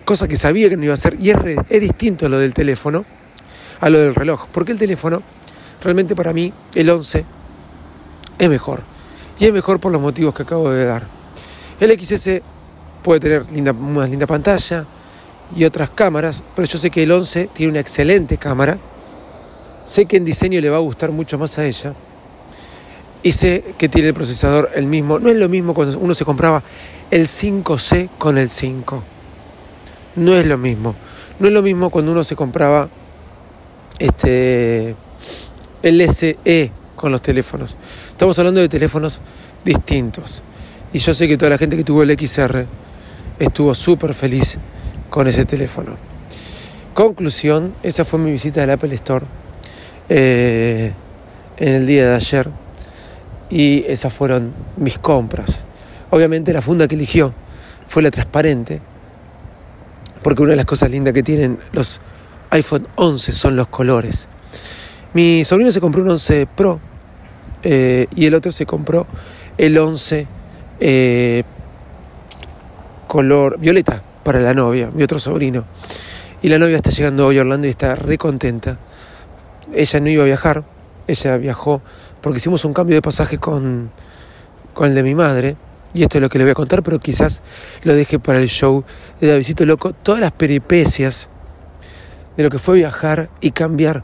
cosa 0.06 0.28
que 0.28 0.38
sabía 0.38 0.70
que 0.70 0.78
no 0.78 0.84
iba 0.84 0.94
a 0.94 0.98
ser. 0.98 1.18
Y 1.20 1.32
es, 1.32 1.82
distinto 1.82 2.28
a 2.28 2.30
lo 2.30 2.38
del 2.38 2.54
teléfono, 2.54 3.06
a 3.80 3.90
lo 3.90 3.98
del 3.98 4.14
reloj. 4.14 4.48
Porque 4.52 4.72
el 4.72 4.78
teléfono, 4.78 5.24
realmente 5.82 6.16
para 6.16 6.32
mí, 6.32 6.54
el 6.76 6.90
11, 6.90 7.26
es 8.38 8.50
mejor. 8.50 8.84
Y 9.40 9.46
es 9.46 9.54
mejor 9.54 9.80
por 9.80 9.92
los 9.92 10.02
motivos 10.02 10.36
que 10.36 10.44
acabo 10.44 10.70
de 10.70 10.86
dar. 10.86 11.08
El 11.80 12.00
XS 12.00 12.42
puede 13.02 13.20
tener 13.20 13.52
linda, 13.52 13.72
una 13.72 14.06
linda 14.06 14.28
pantalla 14.28 14.86
y 15.56 15.64
otras 15.64 15.90
cámaras, 15.90 16.44
pero 16.56 16.68
yo 16.68 16.78
sé 16.78 16.92
que 16.92 17.02
el 17.02 17.12
11 17.12 17.50
tiene 17.52 17.72
una 17.72 17.80
excelente 17.80 18.38
cámara. 18.38 18.78
Sé 19.88 20.06
que 20.06 20.18
en 20.18 20.26
diseño 20.26 20.62
le 20.62 20.70
va 20.70 20.78
a 20.78 20.82
gustar 20.82 21.10
mucho 21.12 21.40
más 21.40 21.58
a 21.58 21.66
ella 21.66 21.96
y 23.22 23.32
sé 23.34 23.64
que 23.78 23.90
tiene 23.90 24.10
el 24.10 24.14
procesador 24.14 24.72
el 24.76 24.86
mismo. 24.86 25.20
No 25.20 25.30
es 25.30 25.36
lo 25.36 25.50
mismo 25.50 25.74
cuando 25.74 25.98
uno 26.00 26.14
se 26.14 26.26
compraba 26.26 26.64
el 27.12 27.28
5C 27.28 28.10
con 28.18 28.38
el 28.38 28.50
5. 28.50 29.04
No 30.16 30.36
es 30.36 30.46
lo 30.46 30.58
mismo. 30.58 30.96
No 31.40 31.48
es 31.48 31.54
lo 31.54 31.62
mismo 31.62 31.90
cuando 31.90 32.12
uno 32.12 32.24
se 32.24 32.36
compraba 32.36 32.90
este 34.00 34.96
el 35.84 36.10
SE 36.10 36.72
con 36.96 37.12
los 37.12 37.22
teléfonos. 37.22 37.78
Estamos 38.10 38.38
hablando 38.40 38.62
de 38.62 38.70
teléfonos 38.70 39.22
distintos. 39.64 40.44
Y 40.92 41.00
yo 41.00 41.14
sé 41.14 41.28
que 41.28 41.38
toda 41.38 41.52
la 41.52 41.58
gente 41.58 41.78
que 41.78 41.84
tuvo 41.84 42.04
el 42.04 42.18
XR 42.18 42.66
estuvo 43.38 43.76
súper 43.76 44.14
feliz 44.14 44.58
con 45.10 45.28
ese 45.28 45.46
teléfono. 45.46 45.96
Conclusión, 46.94 47.74
esa 47.84 48.04
fue 48.04 48.20
mi 48.20 48.32
visita 48.32 48.64
al 48.64 48.72
Apple 48.72 48.94
Store 48.96 49.26
eh, 50.10 50.92
en 51.58 51.70
el 51.70 51.88
día 51.88 52.10
de 52.10 52.16
ayer 52.16 52.50
y 53.50 53.86
esas 53.88 54.14
fueron 54.14 54.54
mis 54.78 54.98
compras. 54.98 55.64
Obviamente 56.12 56.54
la 56.54 56.62
funda 56.62 56.88
que 56.88 56.96
eligió 56.96 57.34
fue 57.88 58.04
la 58.04 58.12
transparente, 58.12 58.82
porque 60.22 60.42
una 60.42 60.52
de 60.52 60.58
las 60.58 60.66
cosas 60.66 60.92
lindas 60.92 61.14
que 61.14 61.24
tienen 61.24 61.60
los 61.72 62.00
iPhone 62.52 62.88
11 62.96 63.32
son 63.32 63.56
los 63.56 63.68
colores. 63.68 64.28
Mi 65.14 65.44
sobrino 65.44 65.72
se 65.72 65.82
compró 65.82 66.04
un 66.04 66.10
11 66.10 66.48
Pro 66.56 66.80
eh, 67.64 68.08
y 68.16 68.26
el 68.26 68.36
otro 68.36 68.52
se 68.52 68.66
compró 68.66 69.08
el 69.58 69.78
11 69.78 70.28
eh, 70.80 71.44
color 73.08 73.60
violeta 73.60 74.04
para 74.24 74.40
la 74.40 74.54
novia, 74.54 74.92
mi 74.94 75.04
otro 75.04 75.20
sobrino. 75.20 75.66
Y 76.42 76.50
la 76.50 76.60
novia 76.60 76.78
está 76.78 76.92
llegando 76.92 77.28
hoy 77.28 77.38
a 77.38 77.42
Orlando 77.42 77.68
y 77.68 77.72
está 77.72 77.96
re 77.96 78.18
contenta. 78.18 78.78
Ella 79.74 80.00
no 80.00 80.10
iba 80.10 80.24
a 80.24 80.26
viajar, 80.26 80.64
ella 81.08 81.38
viajó 81.38 81.82
porque 82.22 82.38
hicimos 82.38 82.66
un 82.66 82.74
cambio 82.74 82.96
de 82.96 83.02
pasaje 83.02 83.38
con, 83.38 83.92
con 84.74 84.88
el 84.88 84.96
de 84.96 85.04
mi 85.04 85.16
madre. 85.16 85.56
Y 85.94 86.04
esto 86.04 86.20
es 86.20 86.22
lo 86.22 86.30
que 86.30 86.38
le 86.38 86.44
voy 86.44 86.52
a 86.52 86.56
contar, 86.56 86.84
pero 86.84 87.00
quizás 87.00 87.42
lo 87.84 87.94
deje 87.94 88.20
para 88.20 88.40
el 88.40 88.48
show 88.48 88.84
de 89.20 89.28
Davidito 89.28 89.66
Loco. 89.66 89.94
Todas 89.94 90.22
las 90.22 90.32
peripecias 90.32 91.30
de 92.38 92.44
lo 92.44 92.50
que 92.50 92.60
fue 92.60 92.76
viajar 92.76 93.30
y 93.42 93.52
cambiar 93.52 94.04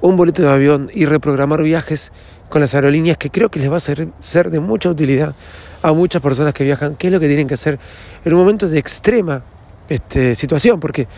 un 0.00 0.16
boleto 0.16 0.42
de 0.42 0.50
avión 0.50 0.90
y 0.92 1.06
reprogramar 1.06 1.62
viajes 1.62 2.12
con 2.50 2.60
las 2.60 2.74
aerolíneas 2.74 3.16
que 3.16 3.30
creo 3.30 3.48
que 3.48 3.58
les 3.58 3.72
va 3.72 3.78
a 3.78 3.80
ser, 3.80 4.08
ser 4.20 4.50
de 4.50 4.60
mucha 4.60 4.90
utilidad 4.90 5.34
a 5.82 5.92
muchas 5.92 6.22
personas 6.22 6.54
que 6.54 6.62
viajan, 6.62 6.94
qué 6.94 7.08
es 7.08 7.12
lo 7.12 7.20
que 7.20 7.26
tienen 7.26 7.48
que 7.48 7.54
hacer 7.54 7.78
en 8.24 8.32
un 8.32 8.38
momento 8.38 8.68
de 8.68 8.78
extrema 8.78 9.42
este, 9.88 10.34
situación, 10.34 10.78
porque 10.78 11.08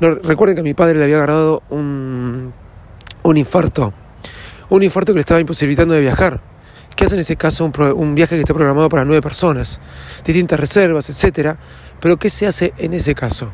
recuerden 0.00 0.56
que 0.56 0.60
a 0.60 0.64
mi 0.64 0.74
padre 0.74 0.98
le 0.98 1.04
había 1.04 1.16
agarrado 1.16 1.62
un, 1.70 2.52
un 3.22 3.36
infarto 3.36 3.92
un 4.70 4.82
infarto 4.82 5.12
que 5.12 5.16
le 5.16 5.20
estaba 5.20 5.40
imposibilitando 5.40 5.94
de 5.94 6.00
viajar. 6.00 6.40
¿Qué 6.96 7.04
hace 7.04 7.14
en 7.14 7.20
ese 7.20 7.36
caso 7.36 7.64
un, 7.64 8.14
viaje 8.14 8.36
que 8.36 8.40
esté 8.40 8.54
programado 8.54 8.88
para 8.88 9.04
nueve 9.04 9.22
personas? 9.22 9.80
Distintas 10.24 10.58
reservas, 10.58 11.08
etcétera. 11.08 11.58
Pero 12.00 12.18
¿qué 12.18 12.30
se 12.30 12.46
hace 12.46 12.72
en 12.78 12.94
ese 12.94 13.14
caso? 13.14 13.52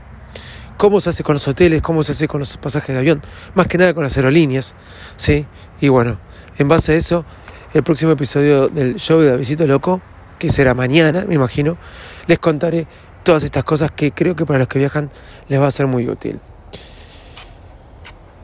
¿Cómo 0.76 1.00
se 1.00 1.10
hace 1.10 1.22
con 1.22 1.34
los 1.34 1.48
hoteles? 1.48 1.82
¿Cómo 1.82 2.02
se 2.02 2.12
hace 2.12 2.28
con 2.28 2.40
los 2.40 2.56
pasajes 2.58 2.94
de 2.94 2.98
avión? 2.98 3.22
Más 3.54 3.66
que 3.66 3.78
nada 3.78 3.94
con 3.94 4.04
las 4.04 4.16
aerolíneas. 4.16 4.74
¿sí? 5.16 5.46
Y 5.80 5.88
bueno, 5.88 6.18
en 6.58 6.68
base 6.68 6.92
a 6.92 6.94
eso, 6.96 7.24
el 7.72 7.82
próximo 7.82 8.12
episodio 8.12 8.68
del 8.68 8.96
show 8.96 9.20
de 9.20 9.28
Davidito 9.30 9.66
Loco, 9.66 10.00
que 10.38 10.50
será 10.50 10.74
mañana, 10.74 11.24
me 11.26 11.34
imagino, 11.34 11.78
les 12.26 12.38
contaré 12.38 12.86
todas 13.22 13.42
estas 13.42 13.64
cosas 13.64 13.90
que 13.90 14.12
creo 14.12 14.36
que 14.36 14.44
para 14.44 14.60
los 14.60 14.68
que 14.68 14.78
viajan 14.78 15.10
les 15.48 15.60
va 15.60 15.66
a 15.66 15.70
ser 15.70 15.86
muy 15.86 16.08
útil. 16.08 16.40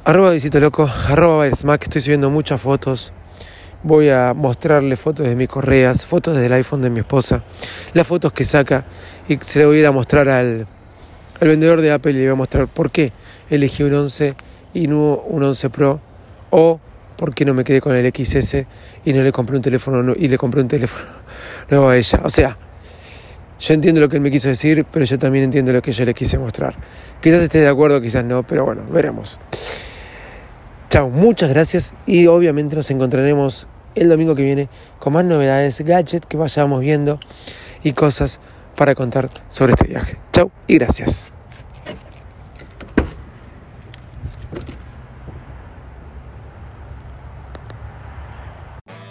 Arroba 0.05 0.33
Visito 0.33 0.59
Loco, 0.59 0.91
arroba 1.07 1.49
Smack, 1.49 1.85
estoy 1.85 2.01
subiendo 2.01 2.29
muchas 2.29 2.61
fotos. 2.61 3.13
Voy 3.85 4.09
a 4.09 4.35
mostrarle 4.35 4.97
fotos 4.97 5.29
de 5.29 5.37
mis 5.37 5.47
correas, 5.47 6.05
fotos 6.05 6.37
del 6.37 6.53
iPhone 6.55 6.83
de 6.83 6.91
mi 6.91 6.99
esposa, 6.99 7.45
las 7.95 8.05
fotos 8.05 8.33
que 8.33 8.45
saca 8.45 8.85
y 9.29 9.39
se 9.41 9.61
le 9.61 9.67
voy 9.67 9.77
a 9.77 9.79
ir 9.79 9.87
a 9.87 9.93
mostrar 9.93 10.29
al, 10.29 10.67
al 11.41 11.49
vendedor 11.49 11.81
de 11.81 11.93
Apple 11.93 12.11
y 12.11 12.15
le 12.17 12.23
voy 12.23 12.33
a 12.33 12.35
mostrar 12.35 12.67
por 12.67 12.91
qué 12.91 13.13
elegí 13.49 13.85
un 13.85 13.95
11 13.95 14.35
y 14.75 14.89
no 14.89 15.23
un 15.25 15.45
11 15.45 15.71
Pro 15.71 16.01
o 16.51 16.81
por 17.17 17.33
qué 17.33 17.45
no 17.45 17.55
me 17.55 17.63
quedé 17.63 17.81
con 17.81 17.95
el 17.95 18.05
XS 18.13 18.57
y 19.05 19.13
no 19.13 19.23
le 19.23 19.31
compré 19.31 19.55
un 19.55 19.63
teléfono 19.63 20.15
y 20.19 20.27
le 20.27 20.37
compré 20.37 20.63
un 20.63 20.69
teléfono 20.69 21.07
nuevo 21.71 21.89
a 21.89 21.97
ella. 21.97 22.23
O 22.25 22.29
sea, 22.29 22.59
yo 23.61 23.73
entiendo 23.73 24.01
lo 24.01 24.09
que 24.09 24.17
él 24.17 24.23
me 24.23 24.33
quiso 24.33 24.49
decir, 24.49 24.85
pero 24.91 25.05
yo 25.05 25.17
también 25.17 25.45
entiendo 25.45 25.73
lo 25.73 25.81
que 25.81 25.93
yo 25.93 26.05
le 26.05 26.13
quise 26.13 26.39
mostrar. 26.39 26.75
Quizás 27.21 27.41
esté 27.41 27.61
de 27.61 27.69
acuerdo, 27.69 28.01
quizás 28.01 28.25
no, 28.25 28.43
pero 28.43 28.65
bueno, 28.65 28.83
veremos. 28.91 29.39
Chao, 30.93 31.09
muchas 31.09 31.49
gracias 31.49 31.95
y 32.07 32.27
obviamente 32.27 32.77
nos 32.77 32.91
encontraremos 32.91 33.67
el 33.95 34.11
domingo 34.11 34.35
que 34.35 34.43
viene 34.43 34.69
con 34.99 35.15
más 35.15 35.25
novedades, 35.25 35.81
gadgets 35.81 36.27
que 36.27 36.37
vayamos 36.37 36.81
viendo 36.81 37.19
y 37.83 37.95
cosas 37.95 38.41
para 38.77 38.95
contar 38.95 39.31
sobre 39.49 39.73
este 39.73 39.87
viaje. 39.87 40.19
Chao 40.35 40.51
y 40.67 40.75
gracias. 40.75 41.33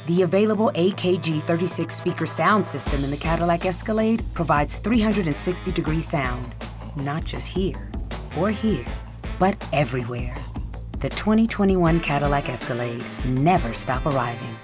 The 0.05 0.21
available 0.21 0.69
AKG 0.75 1.47
36 1.47 1.91
speaker 1.91 2.27
sound 2.27 2.63
system 2.63 3.03
in 3.03 3.09
the 3.09 3.17
Cadillac 3.17 3.65
Escalade 3.65 4.23
provides 4.35 4.77
360 4.83 5.71
degree 5.71 5.99
sound, 5.99 6.45
not 6.95 7.23
just 7.23 7.47
here 7.47 7.89
or 8.37 8.51
here, 8.51 8.85
but 9.39 9.55
everywhere. 9.73 10.35
The 11.01 11.09
2021 11.09 11.99
Cadillac 12.01 12.47
Escalade 12.47 13.03
never 13.25 13.73
stop 13.73 14.05
arriving. 14.05 14.55